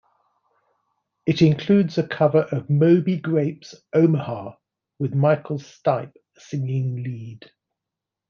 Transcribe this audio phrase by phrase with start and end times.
[1.27, 4.53] It includes a cover of Moby Grape's "Omaha",
[4.97, 7.51] with Michael Stipe singing lead.